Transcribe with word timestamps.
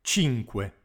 5. 0.00 0.80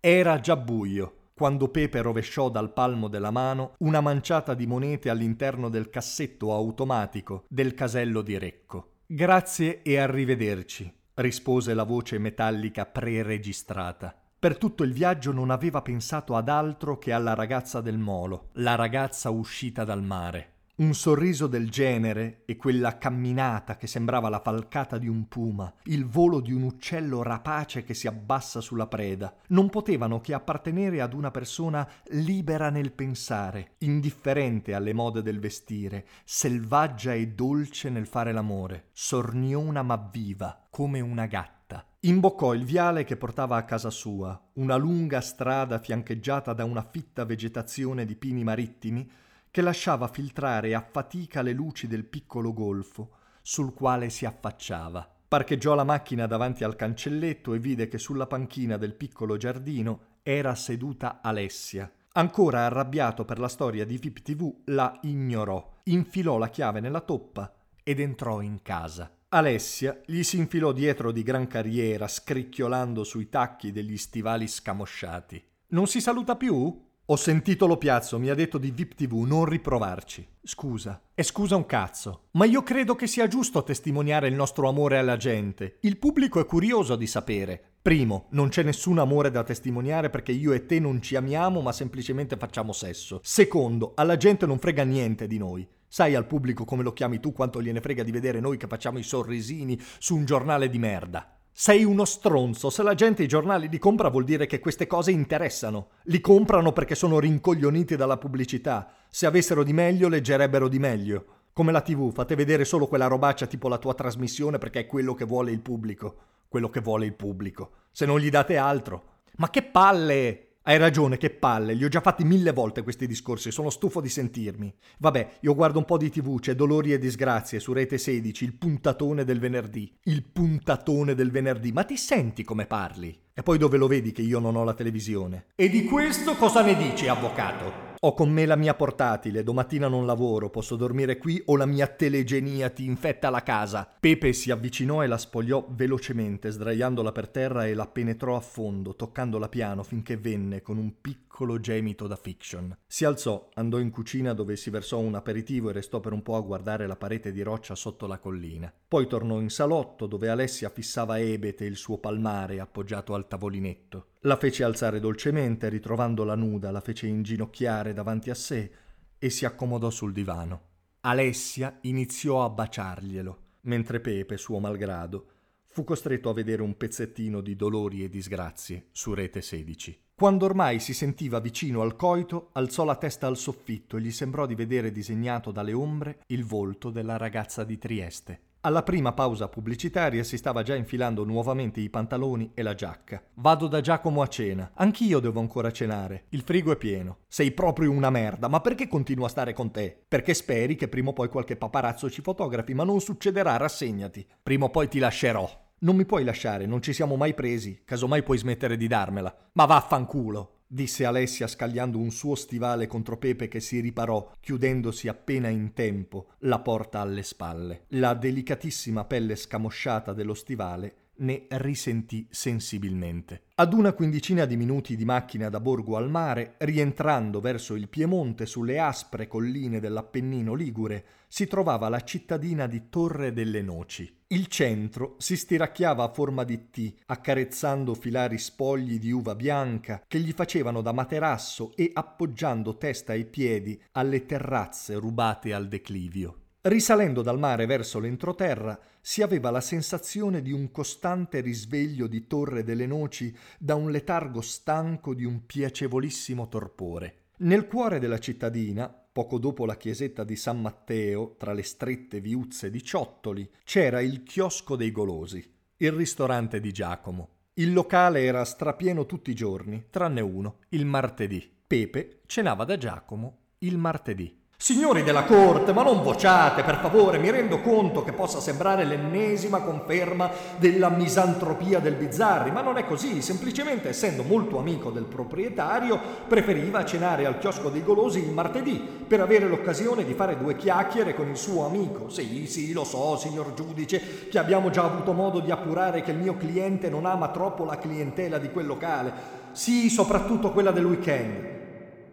Era 0.00 0.40
già 0.40 0.56
buio 0.56 1.30
quando 1.34 1.68
Pepe 1.68 2.00
rovesciò 2.00 2.48
dal 2.48 2.72
palmo 2.72 3.08
della 3.08 3.32
mano 3.32 3.74
una 3.78 4.00
manciata 4.00 4.54
di 4.54 4.66
monete 4.66 5.10
all'interno 5.10 5.68
del 5.68 5.90
cassetto 5.90 6.52
automatico 6.52 7.44
del 7.48 7.74
casello 7.74 8.22
di 8.22 8.38
Recco. 8.38 8.98
Grazie 9.06 9.82
e 9.82 9.98
arrivederci, 9.98 10.92
rispose 11.14 11.74
la 11.74 11.82
voce 11.82 12.18
metallica 12.18 12.86
preregistrata. 12.86 14.16
Per 14.38 14.58
tutto 14.58 14.84
il 14.84 14.92
viaggio 14.92 15.32
non 15.32 15.50
aveva 15.50 15.82
pensato 15.82 16.36
ad 16.36 16.48
altro 16.48 16.98
che 16.98 17.12
alla 17.12 17.34
ragazza 17.34 17.80
del 17.80 17.98
molo, 17.98 18.50
la 18.54 18.74
ragazza 18.74 19.30
uscita 19.30 19.84
dal 19.84 20.02
mare. 20.02 20.53
Un 20.76 20.92
sorriso 20.92 21.46
del 21.46 21.70
genere 21.70 22.42
e 22.46 22.56
quella 22.56 22.98
camminata 22.98 23.76
che 23.76 23.86
sembrava 23.86 24.28
la 24.28 24.40
falcata 24.40 24.98
di 24.98 25.06
un 25.06 25.28
puma, 25.28 25.72
il 25.84 26.04
volo 26.04 26.40
di 26.40 26.52
un 26.52 26.62
uccello 26.62 27.22
rapace 27.22 27.84
che 27.84 27.94
si 27.94 28.08
abbassa 28.08 28.60
sulla 28.60 28.88
preda, 28.88 29.36
non 29.50 29.70
potevano 29.70 30.20
che 30.20 30.34
appartenere 30.34 31.00
ad 31.00 31.12
una 31.12 31.30
persona 31.30 31.88
libera 32.08 32.70
nel 32.70 32.90
pensare, 32.90 33.74
indifferente 33.78 34.74
alle 34.74 34.92
mode 34.92 35.22
del 35.22 35.38
vestire, 35.38 36.08
selvaggia 36.24 37.14
e 37.14 37.28
dolce 37.28 37.88
nel 37.88 38.08
fare 38.08 38.32
l'amore, 38.32 38.88
sorniona 38.90 39.82
ma 39.82 40.08
viva, 40.10 40.60
come 40.70 40.98
una 40.98 41.26
gatta. 41.26 41.86
Imboccò 42.00 42.52
il 42.52 42.64
viale 42.64 43.04
che 43.04 43.16
portava 43.16 43.56
a 43.56 43.64
casa 43.64 43.90
sua, 43.90 44.50
una 44.54 44.74
lunga 44.74 45.20
strada 45.20 45.78
fiancheggiata 45.78 46.52
da 46.52 46.64
una 46.64 46.82
fitta 46.82 47.24
vegetazione 47.24 48.04
di 48.04 48.16
pini 48.16 48.42
marittimi, 48.42 49.08
che 49.54 49.62
lasciava 49.62 50.08
filtrare 50.08 50.74
a 50.74 50.80
fatica 50.80 51.40
le 51.40 51.52
luci 51.52 51.86
del 51.86 52.02
piccolo 52.02 52.52
golfo 52.52 53.10
sul 53.40 53.72
quale 53.72 54.10
si 54.10 54.26
affacciava. 54.26 55.08
Parcheggiò 55.28 55.76
la 55.76 55.84
macchina 55.84 56.26
davanti 56.26 56.64
al 56.64 56.74
cancelletto 56.74 57.54
e 57.54 57.60
vide 57.60 57.86
che 57.86 57.98
sulla 57.98 58.26
panchina 58.26 58.76
del 58.76 58.94
piccolo 58.94 59.36
giardino 59.36 60.18
era 60.24 60.56
seduta 60.56 61.20
Alessia. 61.22 61.88
Ancora 62.14 62.64
arrabbiato 62.64 63.24
per 63.24 63.38
la 63.38 63.46
storia 63.46 63.86
di 63.86 63.96
VIP 63.96 64.22
TV, 64.22 64.52
la 64.64 64.98
ignorò, 65.02 65.74
infilò 65.84 66.36
la 66.36 66.48
chiave 66.48 66.80
nella 66.80 67.02
toppa 67.02 67.54
ed 67.84 68.00
entrò 68.00 68.40
in 68.40 68.60
casa. 68.60 69.08
Alessia 69.28 70.00
gli 70.04 70.24
si 70.24 70.36
infilò 70.36 70.72
dietro 70.72 71.12
di 71.12 71.22
gran 71.22 71.46
carriera, 71.46 72.08
scricchiolando 72.08 73.04
sui 73.04 73.28
tacchi 73.28 73.70
degli 73.70 73.98
stivali 73.98 74.48
scamosciati. 74.48 75.40
Non 75.68 75.86
si 75.86 76.00
saluta 76.00 76.34
più? 76.34 76.92
Ho 77.08 77.16
sentito 77.16 77.66
lo 77.66 77.76
piazzo, 77.76 78.18
mi 78.18 78.30
ha 78.30 78.34
detto 78.34 78.56
di 78.56 78.70
VIP 78.70 78.94
TV 78.94 79.26
non 79.26 79.44
riprovarci. 79.44 80.26
Scusa, 80.42 81.02
e 81.14 81.22
scusa 81.22 81.54
un 81.54 81.66
cazzo, 81.66 82.28
ma 82.30 82.46
io 82.46 82.62
credo 82.62 82.94
che 82.94 83.06
sia 83.06 83.28
giusto 83.28 83.62
testimoniare 83.62 84.26
il 84.26 84.34
nostro 84.34 84.70
amore 84.70 84.96
alla 84.96 85.18
gente. 85.18 85.76
Il 85.80 85.98
pubblico 85.98 86.40
è 86.40 86.46
curioso 86.46 86.96
di 86.96 87.06
sapere. 87.06 87.72
Primo, 87.82 88.28
non 88.30 88.48
c'è 88.48 88.62
nessun 88.62 88.98
amore 88.98 89.30
da 89.30 89.42
testimoniare 89.42 90.08
perché 90.08 90.32
io 90.32 90.54
e 90.54 90.64
te 90.64 90.80
non 90.80 91.02
ci 91.02 91.14
amiamo 91.14 91.60
ma 91.60 91.72
semplicemente 91.72 92.38
facciamo 92.38 92.72
sesso. 92.72 93.20
Secondo, 93.22 93.92
alla 93.96 94.16
gente 94.16 94.46
non 94.46 94.58
frega 94.58 94.84
niente 94.84 95.26
di 95.26 95.36
noi. 95.36 95.68
Sai 95.86 96.14
al 96.14 96.26
pubblico 96.26 96.64
come 96.64 96.82
lo 96.82 96.94
chiami 96.94 97.20
tu 97.20 97.34
quanto 97.34 97.60
gliene 97.60 97.82
frega 97.82 98.02
di 98.02 98.12
vedere 98.12 98.40
noi 98.40 98.56
che 98.56 98.66
facciamo 98.66 98.98
i 98.98 99.02
sorrisini 99.02 99.78
su 99.98 100.16
un 100.16 100.24
giornale 100.24 100.70
di 100.70 100.78
merda. 100.78 101.33
Sei 101.56 101.84
uno 101.84 102.04
stronzo. 102.04 102.68
Se 102.68 102.82
la 102.82 102.94
gente 102.94 103.22
i 103.22 103.28
giornali 103.28 103.68
li 103.68 103.78
compra 103.78 104.08
vuol 104.08 104.24
dire 104.24 104.44
che 104.44 104.58
queste 104.58 104.88
cose 104.88 105.12
interessano. 105.12 105.90
Li 106.06 106.20
comprano 106.20 106.72
perché 106.72 106.96
sono 106.96 107.20
rincoglioniti 107.20 107.94
dalla 107.94 108.16
pubblicità. 108.16 108.92
Se 109.08 109.24
avessero 109.24 109.62
di 109.62 109.72
meglio, 109.72 110.08
leggerebbero 110.08 110.66
di 110.66 110.80
meglio. 110.80 111.24
Come 111.52 111.70
la 111.70 111.80
TV, 111.80 112.12
fate 112.12 112.34
vedere 112.34 112.64
solo 112.64 112.88
quella 112.88 113.06
robaccia 113.06 113.46
tipo 113.46 113.68
la 113.68 113.78
tua 113.78 113.94
trasmissione 113.94 114.58
perché 114.58 114.80
è 114.80 114.86
quello 114.86 115.14
che 115.14 115.24
vuole 115.24 115.52
il 115.52 115.60
pubblico. 115.60 116.16
Quello 116.48 116.68
che 116.68 116.80
vuole 116.80 117.06
il 117.06 117.14
pubblico. 117.14 117.70
Se 117.92 118.04
non 118.04 118.18
gli 118.18 118.30
date 118.30 118.56
altro. 118.56 119.20
Ma 119.36 119.48
che 119.48 119.62
palle! 119.62 120.53
Hai 120.66 120.78
ragione, 120.78 121.18
che 121.18 121.28
palle, 121.28 121.74
li 121.74 121.84
ho 121.84 121.88
già 121.88 122.00
fatti 122.00 122.24
mille 122.24 122.50
volte 122.50 122.82
questi 122.82 123.06
discorsi, 123.06 123.50
sono 123.50 123.68
stufo 123.68 124.00
di 124.00 124.08
sentirmi. 124.08 124.74
Vabbè, 124.98 125.36
io 125.40 125.54
guardo 125.54 125.76
un 125.76 125.84
po' 125.84 125.98
di 125.98 126.08
tv, 126.08 126.40
c'è 126.40 126.54
Dolori 126.54 126.94
e 126.94 126.98
Disgrazie 126.98 127.60
su 127.60 127.74
Rete 127.74 127.98
16, 127.98 128.44
il 128.44 128.54
puntatone 128.54 129.24
del 129.24 129.40
venerdì. 129.40 129.94
Il 130.04 130.22
puntatone 130.22 131.14
del 131.14 131.30
venerdì, 131.30 131.70
ma 131.70 131.84
ti 131.84 131.98
senti 131.98 132.44
come 132.44 132.64
parli? 132.64 133.14
E 133.34 133.42
poi 133.42 133.58
dove 133.58 133.76
lo 133.76 133.88
vedi 133.88 134.10
che 134.10 134.22
io 134.22 134.38
non 134.38 134.56
ho 134.56 134.64
la 134.64 134.72
televisione? 134.72 135.48
E 135.54 135.68
di 135.68 135.84
questo 135.84 136.34
cosa 136.34 136.62
ne 136.62 136.74
dici, 136.78 137.08
avvocato? 137.08 137.93
Ho 138.04 138.12
con 138.12 138.30
me 138.30 138.44
la 138.44 138.54
mia 138.54 138.74
portatile, 138.74 139.42
domattina 139.42 139.88
non 139.88 140.04
lavoro, 140.04 140.50
posso 140.50 140.76
dormire 140.76 141.16
qui 141.16 141.40
o 141.46 141.56
la 141.56 141.64
mia 141.64 141.86
telegenia 141.86 142.68
ti 142.68 142.84
infetta 142.84 143.30
la 143.30 143.42
casa. 143.42 143.90
Pepe 143.98 144.34
si 144.34 144.50
avvicinò 144.50 145.02
e 145.02 145.06
la 145.06 145.16
spogliò 145.16 145.66
velocemente, 145.70 146.50
sdraiandola 146.50 147.12
per 147.12 147.28
terra 147.28 147.64
e 147.64 147.72
la 147.72 147.86
penetrò 147.86 148.36
a 148.36 148.40
fondo, 148.40 148.94
toccandola 148.94 149.48
piano 149.48 149.82
finché 149.82 150.18
venne 150.18 150.60
con 150.60 150.76
un 150.76 151.00
piccolo 151.00 151.58
gemito 151.60 152.06
da 152.06 152.16
fiction. 152.16 152.76
Si 152.86 153.06
alzò, 153.06 153.48
andò 153.54 153.78
in 153.78 153.88
cucina 153.88 154.34
dove 154.34 154.56
si 154.56 154.68
versò 154.68 154.98
un 154.98 155.14
aperitivo 155.14 155.70
e 155.70 155.72
restò 155.72 156.00
per 156.00 156.12
un 156.12 156.20
po' 156.22 156.36
a 156.36 156.42
guardare 156.42 156.86
la 156.86 156.96
parete 156.96 157.32
di 157.32 157.40
roccia 157.40 157.74
sotto 157.74 158.06
la 158.06 158.18
collina. 158.18 158.70
Poi 158.86 159.06
tornò 159.06 159.40
in 159.40 159.48
salotto 159.48 160.06
dove 160.06 160.28
Alessia 160.28 160.68
fissava 160.68 161.18
ebete 161.18 161.64
il 161.64 161.76
suo 161.76 161.96
palmare 161.96 162.60
appoggiato 162.60 163.14
al 163.14 163.26
tavolinetto. 163.26 164.08
La 164.26 164.38
fece 164.38 164.64
alzare 164.64 165.00
dolcemente, 165.00 165.68
ritrovandola 165.68 166.34
nuda, 166.34 166.70
la 166.70 166.80
fece 166.80 167.06
inginocchiare 167.06 167.92
davanti 167.92 168.30
a 168.30 168.34
sé 168.34 168.70
e 169.18 169.28
si 169.28 169.44
accomodò 169.44 169.90
sul 169.90 170.14
divano. 170.14 170.62
Alessia 171.00 171.76
iniziò 171.82 172.42
a 172.42 172.48
baciarglielo, 172.48 173.38
mentre 173.62 174.00
Pepe, 174.00 174.38
suo 174.38 174.60
malgrado, 174.60 175.26
fu 175.66 175.84
costretto 175.84 176.30
a 176.30 176.32
vedere 176.32 176.62
un 176.62 176.74
pezzettino 176.74 177.42
di 177.42 177.54
dolori 177.54 178.02
e 178.02 178.08
disgrazie 178.08 178.86
su 178.92 179.12
rete 179.12 179.42
16. 179.42 180.00
Quando 180.14 180.46
ormai 180.46 180.80
si 180.80 180.94
sentiva 180.94 181.38
vicino 181.38 181.82
al 181.82 181.94
coito, 181.94 182.48
alzò 182.52 182.84
la 182.84 182.96
testa 182.96 183.26
al 183.26 183.36
soffitto 183.36 183.98
e 183.98 184.00
gli 184.00 184.10
sembrò 184.10 184.46
di 184.46 184.54
vedere 184.54 184.90
disegnato 184.90 185.52
dalle 185.52 185.74
ombre 185.74 186.22
il 186.28 186.46
volto 186.46 186.88
della 186.88 187.18
ragazza 187.18 187.62
di 187.62 187.76
Trieste. 187.76 188.40
Alla 188.66 188.82
prima 188.82 189.12
pausa 189.12 189.48
pubblicitaria 189.48 190.24
si 190.24 190.38
stava 190.38 190.62
già 190.62 190.74
infilando 190.74 191.22
nuovamente 191.22 191.80
i 191.80 191.90
pantaloni 191.90 192.52
e 192.54 192.62
la 192.62 192.72
giacca. 192.72 193.22
Vado 193.34 193.66
da 193.66 193.82
Giacomo 193.82 194.22
a 194.22 194.26
cena. 194.26 194.70
Anch'io 194.76 195.20
devo 195.20 195.38
ancora 195.38 195.70
cenare. 195.70 196.24
Il 196.30 196.40
frigo 196.40 196.72
è 196.72 196.76
pieno. 196.76 197.18
Sei 197.28 197.52
proprio 197.52 197.90
una 197.90 198.08
merda, 198.08 198.48
ma 198.48 198.60
perché 198.60 198.88
continuo 198.88 199.26
a 199.26 199.28
stare 199.28 199.52
con 199.52 199.70
te? 199.70 200.04
Perché 200.08 200.32
speri 200.32 200.76
che 200.76 200.88
prima 200.88 201.10
o 201.10 201.12
poi 201.12 201.28
qualche 201.28 201.56
paparazzo 201.56 202.08
ci 202.08 202.22
fotografi, 202.22 202.72
ma 202.72 202.84
non 202.84 203.02
succederà, 203.02 203.58
rassegnati. 203.58 204.26
Prima 204.42 204.64
o 204.64 204.70
poi 204.70 204.88
ti 204.88 204.98
lascerò. 204.98 205.46
Non 205.80 205.96
mi 205.96 206.06
puoi 206.06 206.24
lasciare, 206.24 206.64
non 206.64 206.80
ci 206.80 206.94
siamo 206.94 207.16
mai 207.16 207.34
presi, 207.34 207.82
casomai 207.84 208.22
puoi 208.22 208.38
smettere 208.38 208.78
di 208.78 208.86
darmela. 208.86 209.36
Ma 209.52 209.66
vaffanculo 209.66 210.53
disse 210.74 211.04
Alessia 211.04 211.46
scagliando 211.46 211.98
un 211.98 212.10
suo 212.10 212.34
stivale 212.34 212.88
contro 212.88 213.16
Pepe 213.16 213.46
che 213.46 213.60
si 213.60 213.78
riparò, 213.78 214.32
chiudendosi 214.40 215.06
appena 215.06 215.48
in 215.48 215.72
tempo 215.72 216.32
la 216.40 216.58
porta 216.58 216.98
alle 217.00 217.22
spalle. 217.22 217.84
La 217.90 218.14
delicatissima 218.14 219.04
pelle 219.04 219.36
scamosciata 219.36 220.12
dello 220.12 220.34
stivale 220.34 221.02
ne 221.16 221.46
risentì 221.48 222.26
sensibilmente. 222.30 223.42
Ad 223.56 223.72
una 223.72 223.92
quindicina 223.92 224.44
di 224.44 224.56
minuti 224.56 224.96
di 224.96 225.04
macchina 225.04 225.48
da 225.48 225.60
Borgo 225.60 225.96
al 225.96 226.10
mare, 226.10 226.54
rientrando 226.58 227.40
verso 227.40 227.74
il 227.74 227.88
Piemonte 227.88 228.46
sulle 228.46 228.78
aspre 228.78 229.26
colline 229.26 229.80
dell'Appennino 229.80 230.54
Ligure, 230.54 231.04
si 231.28 231.46
trovava 231.46 231.88
la 231.88 232.02
cittadina 232.02 232.66
di 232.66 232.88
Torre 232.88 233.32
delle 233.32 233.62
Noci. 233.62 234.22
Il 234.28 234.46
centro 234.46 235.16
si 235.18 235.36
stiracchiava 235.36 236.02
a 236.02 236.12
forma 236.12 236.42
di 236.44 236.70
T, 236.70 236.94
accarezzando 237.06 237.94
filari 237.94 238.38
spogli 238.38 238.98
di 238.98 239.12
uva 239.12 239.34
bianca 239.34 240.02
che 240.06 240.18
gli 240.18 240.32
facevano 240.32 240.80
da 240.80 240.92
materasso 240.92 241.72
e 241.76 241.90
appoggiando 241.92 242.76
testa 242.76 243.14
e 243.14 243.24
piedi 243.24 243.80
alle 243.92 244.26
terrazze 244.26 244.94
rubate 244.94 245.52
al 245.52 245.68
declivio. 245.68 246.43
Risalendo 246.66 247.20
dal 247.20 247.38
mare 247.38 247.66
verso 247.66 247.98
l'entroterra, 247.98 248.80
si 249.02 249.20
aveva 249.20 249.50
la 249.50 249.60
sensazione 249.60 250.40
di 250.40 250.50
un 250.50 250.70
costante 250.70 251.42
risveglio 251.42 252.06
di 252.06 252.26
Torre 252.26 252.64
delle 252.64 252.86
Noci 252.86 253.36
da 253.58 253.74
un 253.74 253.90
letargo 253.90 254.40
stanco 254.40 255.12
di 255.12 255.26
un 255.26 255.44
piacevolissimo 255.44 256.48
torpore. 256.48 257.24
Nel 257.40 257.66
cuore 257.66 257.98
della 257.98 258.18
cittadina, 258.18 258.88
poco 258.88 259.36
dopo 259.38 259.66
la 259.66 259.76
chiesetta 259.76 260.24
di 260.24 260.36
San 260.36 260.62
Matteo, 260.62 261.34
tra 261.36 261.52
le 261.52 261.62
strette 261.62 262.22
viuzze 262.22 262.70
di 262.70 262.82
ciottoli, 262.82 263.46
c'era 263.62 264.00
il 264.00 264.22
chiosco 264.22 264.74
dei 264.74 264.90
golosi, 264.90 265.46
il 265.76 265.92
ristorante 265.92 266.60
di 266.60 266.72
Giacomo. 266.72 267.28
Il 267.56 267.74
locale 267.74 268.24
era 268.24 268.42
strapieno 268.42 269.04
tutti 269.04 269.30
i 269.30 269.34
giorni, 269.34 269.88
tranne 269.90 270.22
uno, 270.22 270.60
il 270.70 270.86
martedì. 270.86 271.46
Pepe 271.66 272.20
cenava 272.24 272.64
da 272.64 272.78
Giacomo 272.78 273.40
il 273.58 273.76
martedì. 273.76 274.43
Signori 274.64 275.02
della 275.02 275.24
corte, 275.24 275.74
ma 275.74 275.82
non 275.82 276.02
vociate, 276.02 276.62
per 276.62 276.78
favore, 276.78 277.18
mi 277.18 277.30
rendo 277.30 277.60
conto 277.60 278.02
che 278.02 278.14
possa 278.14 278.40
sembrare 278.40 278.86
l'ennesima 278.86 279.60
conferma 279.60 280.30
della 280.56 280.88
misantropia 280.88 281.80
del 281.80 281.96
Bizzarri, 281.96 282.50
ma 282.50 282.62
non 282.62 282.78
è 282.78 282.86
così, 282.86 283.20
semplicemente 283.20 283.90
essendo 283.90 284.22
molto 284.22 284.58
amico 284.58 284.88
del 284.88 285.04
proprietario, 285.04 286.00
preferiva 286.26 286.82
cenare 286.86 287.26
al 287.26 287.36
chiosco 287.36 287.68
dei 287.68 287.84
golosi 287.84 288.24
il 288.24 288.30
martedì 288.30 288.82
per 289.06 289.20
avere 289.20 289.48
l'occasione 289.48 290.02
di 290.02 290.14
fare 290.14 290.38
due 290.38 290.56
chiacchiere 290.56 291.14
con 291.14 291.28
il 291.28 291.36
suo 291.36 291.66
amico. 291.66 292.08
Sì, 292.08 292.46
sì, 292.46 292.72
lo 292.72 292.84
so, 292.84 293.18
signor 293.18 293.52
giudice, 293.52 294.28
che 294.30 294.38
abbiamo 294.38 294.70
già 294.70 294.84
avuto 294.84 295.12
modo 295.12 295.40
di 295.40 295.50
appurare 295.50 296.00
che 296.00 296.12
il 296.12 296.16
mio 296.16 296.38
cliente 296.38 296.88
non 296.88 297.04
ama 297.04 297.28
troppo 297.28 297.66
la 297.66 297.76
clientela 297.76 298.38
di 298.38 298.50
quel 298.50 298.64
locale. 298.64 299.12
Sì, 299.52 299.90
soprattutto 299.90 300.52
quella 300.52 300.70
del 300.70 300.86
weekend. 300.86 301.52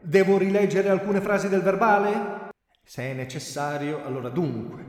Devo 0.02 0.38
rileggere 0.38 0.90
alcune 0.90 1.22
frasi 1.22 1.48
del 1.48 1.62
verbale? 1.62 2.41
Se 2.84 3.04
è 3.04 3.14
necessario, 3.14 4.04
allora 4.06 4.28
dunque. 4.28 4.84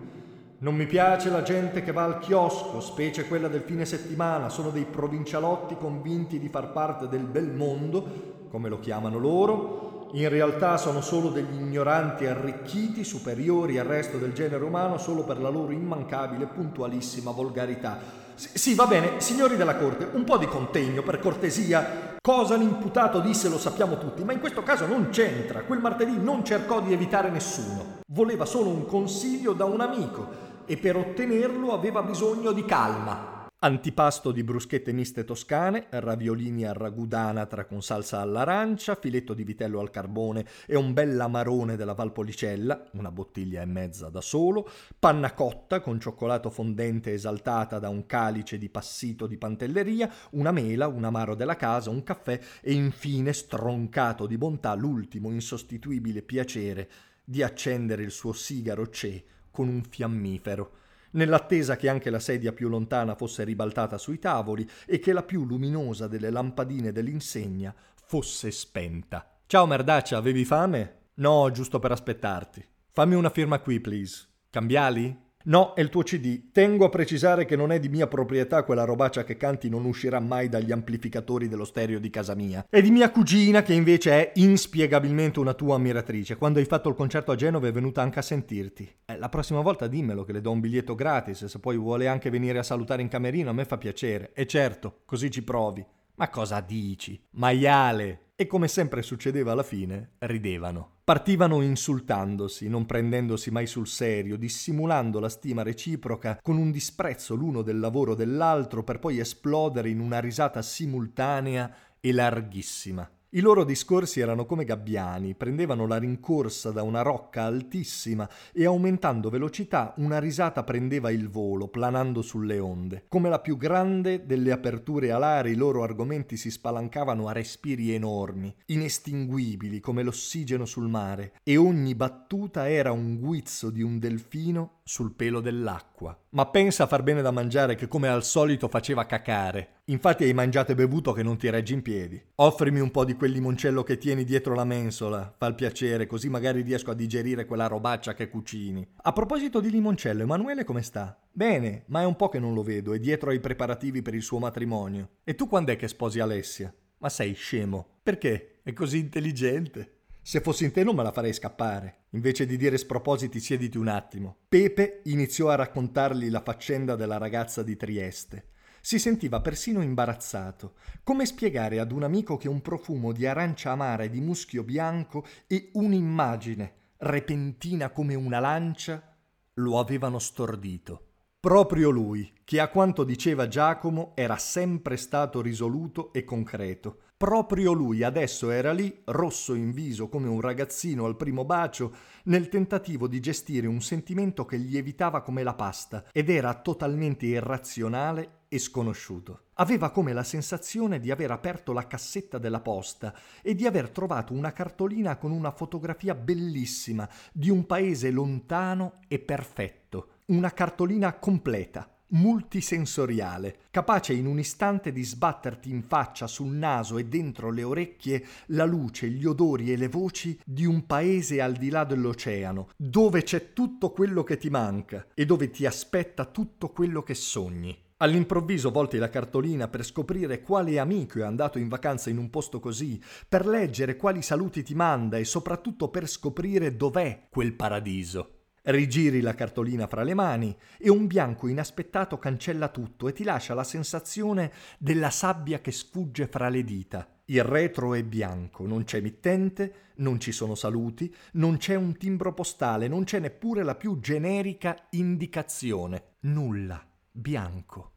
Non 0.59 0.75
mi 0.75 0.87
piace 0.87 1.31
la 1.31 1.43
gente 1.43 1.83
che 1.85 1.93
va 1.93 2.03
al 2.03 2.19
chiosco, 2.19 2.81
specie 2.81 3.27
quella 3.27 3.47
del 3.47 3.63
fine 3.63 3.85
settimana, 3.85 4.49
sono 4.49 4.71
dei 4.71 4.85
provincialotti 4.85 5.77
convinti 5.77 6.41
di 6.41 6.49
far 6.49 6.73
parte 6.73 7.09
del 7.09 7.23
bel 7.25 7.53
mondo, 7.53 8.47
come 8.49 8.69
lo 8.69 8.81
chiamano 8.81 9.19
loro. 9.19 10.09
In 10.15 10.29
realtà 10.29 10.77
sono 10.77 11.01
solo 11.01 11.31
degli 11.31 11.55
ignoranti 11.55 12.27
arricchiti, 12.27 13.05
superiori 13.05 13.79
al 13.79 13.87
resto 13.87 14.19
del 14.19 14.33
genere 14.33 14.65
umano 14.65 14.99
solo 14.99 15.23
per 15.23 15.41
la 15.41 15.49
loro 15.49 15.73
immancabile, 15.73 16.47
puntualissima 16.47 17.31
volgarità. 17.31 17.99
Sì, 18.35 18.75
va 18.75 18.87
bene, 18.87 19.21
signori 19.21 19.57
della 19.57 19.77
corte, 19.77 20.09
un 20.13 20.25
po' 20.25 20.39
di 20.39 20.47
contegno, 20.47 21.03
per 21.03 21.19
cortesia. 21.19 22.12
Cosa 22.25 22.55
l'imputato 22.55 23.19
disse 23.19 23.49
lo 23.49 23.59
sappiamo 23.59 23.99
tutti, 23.99 24.23
ma 24.23 24.33
in 24.33 24.39
questo 24.39 24.63
caso 24.63 24.87
non 24.87 25.09
c'entra. 25.11 25.63
Quel 25.63 25.81
martedì 25.81 26.17
non 26.17 26.45
cercò 26.45 26.81
di 26.81 26.93
evitare 26.93 27.31
nessuno. 27.31 28.03
Voleva 28.13 28.45
solo 28.45 28.69
un 28.69 28.87
consiglio 28.87 29.55
da 29.55 29.65
un 29.65 29.81
amico 29.81 30.29
e 30.65 30.77
per 30.77 30.95
ottenerlo 30.95 31.73
aveva 31.73 32.01
bisogno 32.03 32.53
di 32.53 32.65
calma. 32.65 33.42
Antipasto 33.65 34.33
di 34.33 34.43
bruschette 34.43 34.91
miste 34.91 35.23
toscane, 35.23 35.87
raviolini 35.89 36.65
a 36.65 36.73
ragù 36.73 37.07
d'anatra 37.07 37.65
con 37.65 37.81
salsa 37.81 38.19
all'arancia, 38.19 38.97
filetto 38.97 39.35
di 39.35 39.45
vitello 39.45 39.79
al 39.79 39.91
carbone 39.91 40.45
e 40.67 40.75
un 40.75 40.93
bel 40.93 41.21
amarone 41.21 41.77
della 41.77 41.93
Valpolicella, 41.93 42.89
una 42.95 43.13
bottiglia 43.13 43.63
e 43.63 43.67
mezza 43.67 44.09
da 44.09 44.21
solo, 44.21 44.69
panna 44.99 45.33
cotta 45.33 45.81
con 45.81 46.01
cioccolato 46.01 46.51
fondente 46.51 47.13
esaltata 47.13 47.79
da 47.79 47.89
un 47.89 48.05
calice 48.05 48.59
di 48.59 48.69
passito 48.69 49.29
di 49.29 49.37
pantelleria, 49.37 50.13
una 50.31 50.51
mela, 50.51 50.89
un 50.89 51.05
amaro 51.05 51.37
della 51.37 51.55
casa, 51.55 51.89
un 51.89 52.03
caffè 52.03 52.41
e 52.61 52.73
infine, 52.73 53.33
stroncato 53.33 54.27
di 54.27 54.37
bontà, 54.37 54.75
l'ultimo 54.75 55.31
insostituibile 55.31 56.23
piacere 56.23 56.91
di 57.23 57.45
accendere 57.45 58.03
il 58.03 58.11
suo 58.11 58.33
sigaro 58.33 58.91
ce 58.91 59.23
con 59.53 59.69
un 59.69 59.85
fiammifero 59.85 60.81
nell'attesa 61.13 61.77
che 61.77 61.89
anche 61.89 62.11
la 62.11 62.19
sedia 62.19 62.53
più 62.53 62.69
lontana 62.69 63.15
fosse 63.15 63.45
ribaltata 63.45 63.99
sui 63.99 64.19
tavoli 64.19 64.69
e 64.87 64.99
che 64.99 65.13
la 65.13 65.23
più 65.23 65.45
luminosa 65.45 66.09
delle 66.09 66.31
lampadine 66.31 66.93
dell'insegna 66.93 67.75
fosse 68.05 68.51
spenta. 68.51 69.39
Ciao 69.47 69.67
merdaccia, 69.67 70.17
avevi 70.17 70.45
fame? 70.45 71.11
No, 71.15 71.51
giusto 71.51 71.79
per 71.79 71.93
aspettarti. 71.93 72.65
Fammi 72.91 73.15
una 73.15 73.31
firma 73.31 73.61
qui, 73.61 73.81
please. 73.81 74.27
Cambiali? 74.51 75.22
No, 75.45 75.75
è 75.75 75.81
il 75.81 75.89
tuo 75.89 76.03
CD. 76.03 76.51
Tengo 76.53 76.85
a 76.85 76.89
precisare 76.89 77.45
che 77.45 77.57
non 77.57 77.73
è 77.73 77.81
di 77.81 77.89
mia 77.89 78.07
proprietà 78.07 78.63
quella 78.63 78.85
robaccia 78.85 79.25
che 79.25 79.37
canti 79.37 79.69
non 79.69 79.85
uscirà 79.85 80.21
mai 80.21 80.49
dagli 80.49 80.71
amplificatori 80.71 81.49
dello 81.49 81.65
stereo 81.65 81.99
di 81.99 82.11
casa 82.11 82.35
mia. 82.35 82.65
È 82.69 82.81
di 82.81 82.91
mia 82.91 83.11
cugina 83.11 83.63
che 83.63 83.73
invece 83.73 84.11
è 84.13 84.33
inspiegabilmente 84.37 85.41
una 85.41 85.55
tua 85.55 85.75
ammiratrice. 85.75 86.37
Quando 86.37 86.61
hai 86.61 86.65
fatto 86.65 86.89
il 86.89 86.95
concerto 86.95 87.33
a 87.33 87.37
Genova 87.37 87.67
è 87.67 87.73
venuta 87.73 88.03
anche 88.03 88.21
a 88.21 88.23
sentirti. 88.23 88.89
Eh, 89.05 89.19
la 89.19 89.29
prossima 89.29 89.61
volta 89.61 89.89
dimmelo 89.89 90.25
che 90.25 90.33
le 90.33 90.41
do 90.41 90.53
un 90.53 90.61
biglietto 90.61 90.95
gratis 90.95 91.47
se 91.47 91.59
poi 91.59 91.77
vuole 91.77 92.07
anche 92.07 92.31
venire 92.31 92.59
a 92.59 92.63
salutare 92.63 93.03
in 93.03 93.09
camerino 93.09 93.51
a 93.51 93.55
me 93.55 93.65
fa 93.65 93.79
piacere. 93.79 94.31
E 94.35 94.47
certo, 94.47 95.01
così 95.05 95.31
ci 95.31 95.43
provi. 95.43 95.85
Ma 96.17 96.29
cosa 96.29 96.61
dici? 96.61 97.21
Maiale! 97.33 98.33
E 98.37 98.47
come 98.47 98.69
sempre 98.69 99.03
succedeva 99.03 99.53
alla 99.53 99.63
fine, 99.63 100.15
ridevano. 100.19 100.97
Partivano 101.05 101.63
insultandosi, 101.63 102.69
non 102.69 102.87
prendendosi 102.87 103.51
mai 103.51 103.67
sul 103.67 103.87
serio, 103.87 104.37
dissimulando 104.37 105.21
la 105.21 105.29
stima 105.29 105.63
reciproca 105.63 106.39
con 106.43 106.57
un 106.57 106.71
disprezzo 106.71 107.35
l'uno 107.35 107.63
del 107.63 107.79
lavoro 107.79 108.15
dell'altro 108.15 108.83
per 108.83 108.99
poi 108.99 109.19
esplodere 109.19 109.91
in 109.91 110.01
una 110.01 110.21
risata 110.21 110.61
simultanea 110.61 111.73
e 112.01 112.13
larghissima. 112.13 113.09
I 113.35 113.41
loro 113.41 113.65
discorsi 113.65 114.21
erano 114.21 114.45
come 114.45 114.67
gabbiani, 114.67 115.35
prendevano 115.35 115.87
la 115.87 115.97
rincorsa 115.97 116.71
da 116.71 116.83
una 116.83 117.01
rocca 117.01 117.45
altissima 117.45 118.29
e 118.53 118.67
aumentando 118.67 119.31
velocità 119.31 119.95
una 119.97 120.19
risata 120.19 120.65
prendeva 120.65 121.11
il 121.11 121.31
volo, 121.31 121.69
planando 121.69 122.21
sulle 122.21 122.59
onde. 122.59 123.07
Come 123.09 123.31
la 123.31 123.41
più 123.41 123.57
grande 123.57 124.27
delle 124.27 124.53
aperture 124.53 125.13
alari 125.13 125.53
i 125.53 125.57
loro 125.57 125.83
argomenti 125.83 126.37
si 126.37 126.51
spalancavano 126.51 127.27
a 127.27 127.33
respiri 127.33 127.95
enormi, 127.95 128.55
inestinguibili 128.67 129.81
come 129.81 130.03
l'ossigeno 130.03 130.67
sul 130.67 130.91
mare, 130.91 131.33
e 131.43 131.57
ogni 131.57 131.95
battuta 131.95 132.69
era 132.69 132.93
un 132.93 133.19
guizzo 133.19 133.71
di 133.71 133.81
un 133.81 133.99
delfino 133.99 134.81
sul 134.85 135.15
pelo 135.15 135.41
dell'acqua. 135.41 136.22
Ma 136.35 136.47
pensa 136.47 136.85
a 136.85 136.87
far 136.87 137.03
bene 137.03 137.21
da 137.21 137.31
mangiare 137.31 137.75
che 137.75 137.89
come 137.89 138.09
al 138.09 138.25
solito 138.25 138.67
faceva 138.67 139.05
cacare. 139.05 139.83
Infatti 139.87 140.25
hai 140.25 140.33
mangiato 140.33 140.73
e 140.73 140.75
bevuto 140.75 141.13
che 141.13 141.23
non 141.23 141.37
ti 141.37 141.51
reggi 141.51 141.75
in 141.75 141.83
piedi. 141.83 142.19
Offrimi 142.37 142.81
un 142.81 142.91
po' 142.91 143.05
di 143.05 143.17
quel 143.17 143.33
limoncello 143.33 143.83
che 143.83 143.99
tieni 143.99 144.25
dietro 144.25 144.55
la 144.55 144.65
mensola, 144.65 145.35
fa 145.37 145.45
il 145.45 145.55
piacere, 145.55 146.07
così 146.07 146.31
magari 146.31 146.63
riesco 146.63 146.91
a 146.91 146.95
digerire 146.95 147.45
quella 147.45 147.67
robaccia 147.67 148.15
che 148.15 148.31
cucini. 148.31 148.95
A 149.03 149.13
proposito 149.13 149.61
di 149.61 149.69
limoncello, 149.69 150.23
Emanuele 150.23 150.65
come 150.65 150.81
sta? 150.81 151.21
Bene, 151.31 151.85
ma 151.89 152.01
è 152.01 152.07
un 152.07 152.17
po' 152.17 152.31
che 152.31 152.39
non 152.39 152.55
lo 152.55 152.63
vedo, 152.63 152.95
è 152.95 152.99
dietro 152.99 153.29
ai 153.29 153.39
preparativi 153.39 154.01
per 154.01 154.15
il 154.15 154.23
suo 154.23 154.39
matrimonio. 154.39 155.11
E 155.25 155.35
tu 155.35 155.47
quando 155.47 155.73
è 155.73 155.77
che 155.77 155.87
sposi 155.87 156.19
Alessia? 156.19 156.73
Ma 156.97 157.11
sei 157.11 157.35
scemo. 157.35 157.99
Perché? 158.03 158.61
È 158.63 158.73
così 158.73 158.97
intelligente. 158.97 160.02
Se 160.25 160.41
fossi 160.41 160.63
in 160.63 160.71
te 160.71 160.85
non 160.85 160.95
me 160.95 161.03
la 161.03 161.11
farei 161.11 161.33
scappare. 161.33 162.05
Invece 162.11 162.47
di 162.47 162.57
dire 162.57 162.79
spropositi, 162.79 163.41
siediti 163.41 163.77
un 163.77 163.89
attimo. 163.89 164.37
Pepe 164.49 165.01
iniziò 165.07 165.49
a 165.49 165.57
raccontargli 165.57 166.31
la 166.31 166.43
faccenda 166.43 166.95
della 166.95 167.19
ragazza 167.19 167.65
di 167.65 167.77
Trieste. 167.77 168.51
Si 168.81 169.01
sentiva 169.01 169.41
persino 169.41 169.83
imbarazzato. 169.83 170.75
Come 171.03 171.27
spiegare 171.27 171.81
ad 171.81 171.91
un 171.91 172.05
amico 172.05 172.37
che 172.37 172.49
un 172.49 172.63
profumo 172.63 173.11
di 173.11 173.27
arancia 173.27 173.73
amara 173.73 174.05
e 174.05 174.11
di 174.11 174.21
muschio 174.21 174.63
bianco 174.63 175.27
e 175.49 175.71
un'immagine, 175.73 176.73
repentina 176.99 177.91
come 177.91 178.15
una 178.15 178.39
lancia, 178.39 179.17
lo 179.55 179.81
avevano 179.81 180.21
stordito. 180.21 181.07
Proprio 181.41 181.91
lui, 181.91 182.33
che 182.45 182.61
a 182.61 182.69
quanto 182.69 183.03
diceva 183.03 183.49
Giacomo 183.49 184.13
era 184.15 184.37
sempre 184.37 184.97
stato 184.97 185.41
risoluto 185.41 186.13
e 186.13 186.23
concreto, 186.23 187.01
Proprio 187.23 187.73
lui 187.73 188.03
adesso 188.03 188.51
era 188.51 188.73
lì, 188.73 189.01
rosso 189.05 189.55
in 189.55 189.71
viso 189.71 190.09
come 190.09 190.27
un 190.27 190.41
ragazzino 190.41 191.05
al 191.05 191.15
primo 191.15 191.45
bacio, 191.45 191.95
nel 192.25 192.49
tentativo 192.49 193.07
di 193.07 193.21
gestire 193.21 193.69
un 193.69 193.81
sentimento 193.81 194.45
che 194.45 194.59
gli 194.59 194.77
evitava 194.77 195.23
come 195.23 195.45
la 195.45 195.55
pasta 195.55 196.07
ed 196.11 196.29
era 196.29 196.53
totalmente 196.55 197.27
irrazionale 197.27 198.41
e 198.49 198.59
sconosciuto. 198.59 199.51
Aveva 199.55 199.93
come 199.93 200.13
la 200.13 200.25
sensazione 200.25 200.99
di 200.99 201.13
aver 201.13 201.31
aperto 201.31 201.73
la 201.73 201.87
cassetta 201.87 202.39
della 202.39 202.61
posta 202.61 203.15
e 203.41 203.55
di 203.55 203.67
aver 203.67 203.91
trovato 203.91 204.33
una 204.33 204.53
cartolina 204.53 205.17
con 205.17 205.31
una 205.31 205.53
fotografia 205.53 206.17
bellissima 206.17 207.09
di 207.33 207.51
un 207.51 207.67
paese 207.67 208.11
lontano 208.11 208.95
e 209.07 209.21
perfetto, 209.21 210.23
una 210.25 210.51
cartolina 210.51 211.13
completa 211.21 211.92
multisensoriale, 212.13 213.57
capace 213.71 214.13
in 214.13 214.27
un 214.27 214.39
istante 214.39 214.93
di 214.93 215.05
sbatterti 215.05 215.71
in 215.71 215.83
faccia, 215.83 216.27
sul 216.27 216.49
naso 216.49 216.99
e 216.99 217.05
dentro 217.07 217.51
le 217.51 217.63
orecchie 217.63 218.25
la 218.47 218.65
luce, 218.65 219.09
gli 219.09 219.25
odori 219.25 219.73
e 219.73 219.77
le 219.77 219.89
voci 219.89 220.39
di 220.45 220.65
un 220.65 220.87
paese 220.87 221.41
al 221.41 221.55
di 221.55 221.69
là 221.69 221.85
dell'oceano, 221.85 222.69
dove 222.77 223.23
c'è 223.23 223.53
tutto 223.53 223.91
quello 223.93 224.23
che 224.25 224.37
ti 224.37 224.51
manca 224.51 225.07
e 225.15 225.25
dove 225.25 225.51
ti 225.51 225.67
aspetta 225.67 226.25
tutto 226.25 226.71
quello 226.71 227.03
che 227.03 227.15
sogni. 227.15 227.77
All'improvviso 228.03 228.73
volti 228.73 228.99
la 228.99 229.09
cartolina 229.09 229.69
per 229.69 229.85
scoprire 229.85 230.43
quale 230.43 230.81
amico 230.81 231.21
è 231.21 231.23
andato 231.23 231.61
in 231.61 231.69
vacanza 231.69 232.11
in 232.11 232.19
un 232.19 232.31
posto 232.31 232.59
così, 232.59 233.01
per 233.29 233.47
leggere 233.47 233.95
quali 233.95 234.23
saluti 234.23 234.65
ti 234.65 234.75
manda 234.75 235.19
e 235.19 235.25
soprattutto 235.25 235.89
per 235.89 236.09
scoprire 236.09 236.75
dov'è 236.75 237.29
quel 237.31 237.55
paradiso. 237.55 238.42
Rigiri 238.65 239.21
la 239.21 239.35
cartolina 239.35 239.89
fra 239.89 240.05
le 240.05 240.15
mani 240.15 240.57
e 240.79 240.89
un 240.89 241.09
bianco 241.09 241.49
inaspettato 241.49 242.19
cancella 242.19 242.69
tutto 242.69 243.09
e 243.09 243.13
ti 243.13 243.25
lascia 243.25 243.55
la 243.55 243.65
sensazione 243.65 244.53
della 244.79 245.11
sabbia 245.11 245.61
che 245.61 245.73
sfugge 245.73 246.29
fra 246.29 246.49
le 246.49 246.63
dita. 246.63 247.09
Il 247.25 247.43
retro 247.43 247.95
è 247.95 248.05
bianco, 248.05 248.65
non 248.65 248.85
c'è 248.85 249.01
mittente, 249.01 249.91
non 249.97 250.21
ci 250.21 250.31
sono 250.31 250.55
saluti, 250.55 251.13
non 251.33 251.57
c'è 251.57 251.75
un 251.75 251.97
timbro 251.97 252.35
postale, 252.35 252.87
non 252.87 253.03
c'è 253.03 253.19
neppure 253.19 253.65
la 253.65 253.75
più 253.75 253.99
generica 253.99 254.87
indicazione. 254.91 256.17
Nulla. 256.21 256.87
Bianco. 257.11 257.95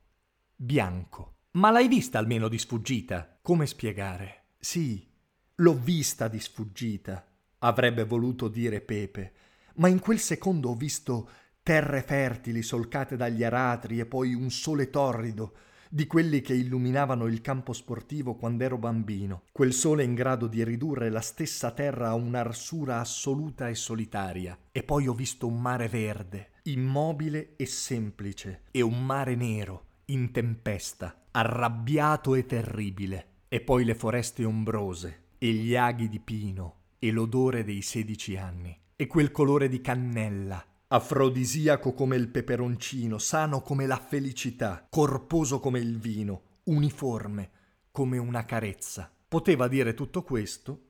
Bianco. 0.56 1.36
Ma 1.52 1.70
l'hai 1.70 1.88
vista 1.88 2.18
almeno 2.18 2.48
di 2.48 2.58
sfuggita? 2.58 3.38
Come 3.42 3.68
spiegare? 3.68 4.54
Sì, 4.58 5.08
l'ho 5.56 5.74
vista 5.78 6.28
di 6.28 6.40
sfuggita, 6.40 7.24
avrebbe 7.60 8.04
voluto 8.04 8.48
dire 8.48 8.82
Pepe, 8.82 9.34
ma 9.76 9.88
in 9.88 10.00
quel 10.00 10.20
secondo 10.20 10.70
ho 10.70 10.76
visto 10.76 11.30
terre 11.64 12.02
fertili 12.04 12.62
solcate 12.62 13.16
dagli 13.16 13.44
aratri 13.44 14.00
e 14.00 14.06
poi 14.06 14.34
un 14.34 14.52
sole 14.52 14.90
torrido, 14.90 15.54
di 15.90 16.08
quelli 16.08 16.42
che 16.42 16.54
illuminavano 16.54 17.26
il 17.26 17.42
campo 17.42 17.74
sportivo 17.74 18.36
quando 18.36 18.64
ero 18.64 18.78
bambino, 18.78 19.44
quel 19.52 19.74
sole 19.74 20.04
in 20.04 20.14
grado 20.14 20.48
di 20.48 20.64
ridurre 20.64 21.10
la 21.10 21.22
stessa 21.22 21.72
terra 21.72 22.10
a 22.10 22.16
un'arsura 22.16 23.00
assoluta 23.00 23.70
e 23.70 23.76
solitaria. 23.76 24.58
E 24.72 24.84
poi 24.84 25.08
ho 25.08 25.14
visto 25.14 25.48
un 25.48 25.62
mare 25.62 25.88
verde, 25.88 26.52
immobile 26.64 27.56
e 27.56 27.66
semplice, 27.66 28.64
e 28.72 28.82
un 28.82 29.06
mare 29.06 29.36
nero, 29.36 29.86
in 30.06 30.32
tempesta, 30.32 31.28
arrabbiato 31.32 32.36
e 32.36 32.46
terribile, 32.46 33.28
e 33.48 33.62
poi 33.62 33.86
le 33.86 33.96
foreste 33.96 34.44
ombrose, 34.44 35.24
e 35.38 35.52
gli 35.52 35.76
aghi 35.76 36.10
di 36.10 36.20
pino, 36.20 36.76
e 37.00 37.12
l'odore 37.12 37.64
dei 37.64 37.82
sedici 37.82 38.36
anni, 38.36 38.78
e 38.96 39.08
quel 39.08 39.32
colore 39.32 39.68
di 39.68 39.82
cannella, 39.82 40.64
afrodisiaco 40.88 41.94
come 41.94 42.16
il 42.16 42.30
peperoncino, 42.30 43.18
sano 43.18 43.62
come 43.62 43.86
la 43.86 43.98
felicità, 43.98 44.88
corposo 44.90 45.60
come 45.60 45.80
il 45.80 46.00
vino, 46.00 46.42
uniforme 46.64 47.52
come 47.92 48.18
una 48.18 48.46
carezza. 48.46 49.12
Poteva 49.28 49.68
dire 49.68 49.94
tutto 49.94 50.24
questo, 50.24 50.82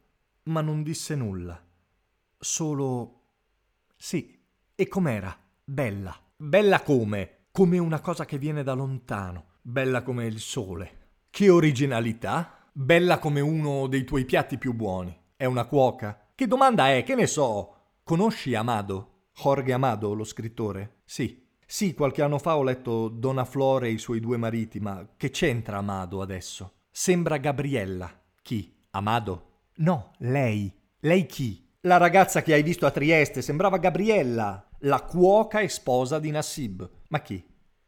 ma 0.44 0.62
non 0.62 0.84
disse 0.84 1.16
nulla. 1.16 1.64
Solo... 2.38 3.22
Sì, 3.96 4.40
e 4.76 4.88
com'era? 4.88 5.36
Bella. 5.64 6.16
Bella 6.36 6.82
come? 6.82 7.46
Come 7.52 7.78
una 7.78 8.02
cosa 8.02 8.26
che 8.26 8.38
viene 8.38 8.64
da 8.64 8.74
lontano, 8.74 9.54
bella 9.62 10.04
come 10.04 10.26
il 10.26 10.40
sole. 10.40 11.04
Che 11.30 11.50
originalità? 11.50 12.70
Bella 12.72 13.20
come 13.20 13.40
uno 13.40 13.88
dei 13.88 14.04
tuoi 14.04 14.26
piatti 14.26 14.58
più 14.58 14.74
buoni. 14.74 15.18
È 15.36 15.46
una 15.46 15.66
cuoca? 15.66 16.30
Che 16.36 16.48
domanda 16.48 16.90
è? 16.92 17.04
Che 17.04 17.16
ne 17.16 17.28
so? 17.28 17.75
Conosci 18.08 18.54
Amado? 18.54 19.30
Jorge 19.34 19.74
Amado, 19.74 20.14
lo 20.14 20.26
scrittore? 20.26 20.98
Sì. 21.06 21.44
Sì, 21.66 21.96
qualche 21.96 22.22
anno 22.22 22.38
fa 22.38 22.56
ho 22.56 22.62
letto 22.62 23.10
Donna 23.10 23.46
Flore 23.46 23.88
e 23.88 23.94
i 23.94 23.98
suoi 23.98 24.20
due 24.20 24.38
mariti, 24.38 24.80
ma 24.80 25.14
che 25.18 25.32
c'entra 25.32 25.78
Amado 25.78 26.22
adesso? 26.22 26.74
Sembra 26.92 27.38
Gabriella. 27.38 28.16
Chi? 28.44 28.86
Amado? 28.92 29.70
No, 29.78 30.12
lei. 30.20 30.72
Lei 31.00 31.26
chi? 31.26 31.68
La 31.82 31.98
ragazza 31.98 32.44
che 32.44 32.54
hai 32.54 32.62
visto 32.62 32.86
a 32.86 32.92
Trieste 32.92 33.42
sembrava 33.42 33.80
Gabriella, 33.80 34.70
la 34.82 35.02
cuoca 35.02 35.62
e 35.62 35.68
sposa 35.68 36.20
di 36.20 36.30
Nassib. 36.30 36.88
Ma 37.08 37.22
chi? 37.22 37.44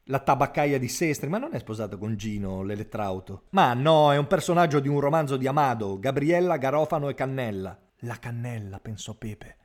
La 0.05 0.17
tabaccaia 0.17 0.79
di 0.79 0.87
Sestri, 0.87 1.29
ma 1.29 1.37
non 1.37 1.53
è 1.53 1.59
sposata 1.59 1.95
con 1.95 2.15
Gino, 2.15 2.63
l'elettrauto. 2.63 3.43
Ma 3.51 3.75
no, 3.75 4.11
è 4.11 4.17
un 4.17 4.25
personaggio 4.25 4.79
di 4.79 4.87
un 4.87 4.99
romanzo 4.99 5.37
di 5.37 5.45
Amado, 5.45 5.99
Gabriella, 5.99 6.57
Garofano 6.57 7.07
e 7.07 7.13
Cannella. 7.13 7.79
La 7.99 8.17
cannella, 8.17 8.79
pensò 8.79 9.13
Pepe. 9.13 9.57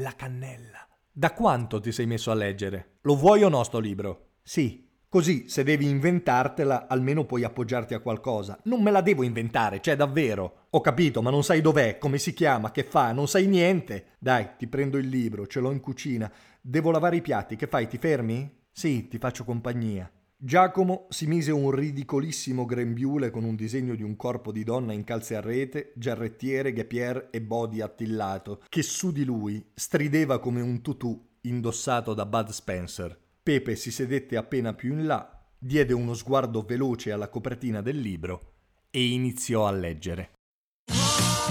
La 0.00 0.12
cannella. 0.14 0.86
Da 1.10 1.32
quanto 1.32 1.80
ti 1.80 1.90
sei 1.90 2.06
messo 2.06 2.30
a 2.30 2.34
leggere? 2.34 2.98
Lo 3.00 3.16
vuoi 3.16 3.42
o 3.42 3.48
no 3.48 3.64
sto 3.64 3.80
libro? 3.80 4.34
Sì. 4.42 4.86
Così, 5.08 5.48
se 5.48 5.64
devi 5.64 5.88
inventartela, 5.88 6.86
almeno 6.86 7.24
puoi 7.24 7.42
appoggiarti 7.42 7.94
a 7.94 7.98
qualcosa. 7.98 8.60
Non 8.64 8.80
me 8.80 8.92
la 8.92 9.00
devo 9.00 9.24
inventare, 9.24 9.80
cioè 9.80 9.96
davvero. 9.96 10.66
Ho 10.70 10.80
capito, 10.80 11.20
ma 11.20 11.30
non 11.30 11.42
sai 11.42 11.60
dov'è, 11.60 11.98
come 11.98 12.18
si 12.18 12.32
chiama, 12.32 12.70
che 12.70 12.84
fa, 12.84 13.10
non 13.10 13.26
sai 13.26 13.46
niente. 13.46 14.10
Dai, 14.20 14.50
ti 14.56 14.68
prendo 14.68 14.98
il 14.98 15.08
libro, 15.08 15.48
ce 15.48 15.58
l'ho 15.58 15.72
in 15.72 15.80
cucina. 15.80 16.30
Devo 16.60 16.92
lavare 16.92 17.16
i 17.16 17.22
piatti, 17.22 17.56
che 17.56 17.66
fai, 17.66 17.88
ti 17.88 17.98
fermi? 17.98 18.66
Sì, 18.70 19.08
ti 19.08 19.18
faccio 19.18 19.42
compagnia. 19.42 20.08
Giacomo 20.40 21.08
si 21.08 21.26
mise 21.26 21.50
un 21.50 21.72
ridicolissimo 21.72 22.64
grembiule 22.64 23.28
con 23.30 23.42
un 23.42 23.56
disegno 23.56 23.96
di 23.96 24.04
un 24.04 24.14
corpo 24.14 24.52
di 24.52 24.62
donna 24.62 24.92
in 24.92 25.02
calze 25.02 25.34
a 25.34 25.40
rete, 25.40 25.92
giarrettiere, 25.96 26.72
ghepier 26.72 27.30
e 27.32 27.40
body 27.42 27.80
attillato, 27.80 28.62
che 28.68 28.84
su 28.84 29.10
di 29.10 29.24
lui 29.24 29.60
strideva 29.74 30.38
come 30.38 30.60
un 30.60 30.80
tutù 30.80 31.20
indossato 31.40 32.14
da 32.14 32.24
Bud 32.24 32.50
Spencer. 32.50 33.18
Pepe 33.42 33.74
si 33.74 33.90
sedette 33.90 34.36
appena 34.36 34.74
più 34.74 34.92
in 34.92 35.06
là, 35.06 35.44
diede 35.58 35.92
uno 35.92 36.14
sguardo 36.14 36.62
veloce 36.62 37.10
alla 37.10 37.28
copertina 37.28 37.82
del 37.82 37.98
libro 37.98 38.52
e 38.90 39.08
iniziò 39.08 39.66
a 39.66 39.72
leggere. 39.72 40.30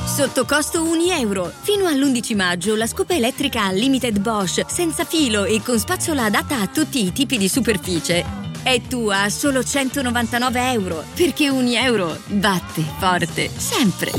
Sotto 0.06 0.46
costo 0.46 0.82
1 0.82 1.12
euro. 1.20 1.44
Fino 1.44 1.88
all'11 1.88 2.36
maggio 2.38 2.74
la 2.77 2.88
scopa 2.88 3.13
elettrica 3.13 3.70
Limited 3.70 4.22
Bosch 4.22 4.63
senza 4.70 5.03
filo 5.03 5.44
e 5.44 5.62
con 5.62 5.77
spazzola 5.77 6.24
adatta 6.24 6.62
a 6.62 6.67
tutti 6.67 7.06
i 7.06 7.12
tipi 7.12 7.38
di 7.38 7.50
superficie 7.50 8.47
è 8.68 8.82
tua 8.82 9.24
a 9.24 9.30
solo 9.30 9.64
199 9.64 10.72
euro. 10.72 11.04
Perché 11.16 11.50
ogni 11.50 11.76
euro 11.76 12.18
batte 12.28 12.82
forte 13.00 13.50
sempre. 13.50 14.12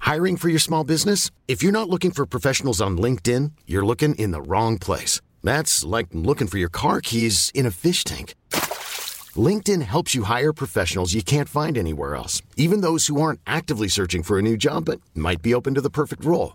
Hiring 0.00 0.38
for 0.38 0.48
your 0.48 0.60
small 0.60 0.84
business? 0.84 1.30
If 1.46 1.62
you're 1.62 1.72
not 1.72 1.90
looking 1.90 2.12
for 2.12 2.24
professionals 2.24 2.80
on 2.80 2.96
LinkedIn, 2.96 3.52
you're 3.66 3.84
looking 3.84 4.14
in 4.14 4.30
the 4.30 4.40
wrong 4.40 4.78
place. 4.78 5.20
That's 5.42 5.84
like 5.84 6.06
looking 6.12 6.46
for 6.46 6.58
your 6.58 6.70
car 6.70 7.00
keys 7.02 7.50
in 7.52 7.66
a 7.66 7.70
fish 7.70 8.04
tank. 8.04 8.34
LinkedIn 9.34 9.82
helps 9.82 10.14
you 10.14 10.22
hire 10.22 10.52
professionals 10.54 11.12
you 11.12 11.22
can't 11.22 11.48
find 11.48 11.76
anywhere 11.76 12.14
else, 12.14 12.40
even 12.56 12.80
those 12.80 13.08
who 13.08 13.20
aren't 13.20 13.40
actively 13.46 13.88
searching 13.88 14.22
for 14.22 14.38
a 14.38 14.42
new 14.42 14.56
job 14.56 14.86
but 14.86 15.00
might 15.14 15.42
be 15.42 15.52
open 15.52 15.74
to 15.74 15.82
the 15.82 15.90
perfect 15.90 16.24
role. 16.24 16.54